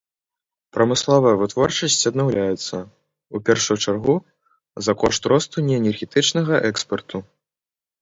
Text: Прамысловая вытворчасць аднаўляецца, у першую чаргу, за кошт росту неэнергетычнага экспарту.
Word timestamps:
Прамысловая 0.77 1.33
вытворчасць 1.41 2.07
аднаўляецца, 2.11 2.75
у 3.35 3.43
першую 3.51 3.77
чаргу, 3.85 4.15
за 4.89 4.99
кошт 5.05 5.23
росту 5.37 5.57
неэнергетычнага 5.71 6.53
экспарту. 6.75 7.17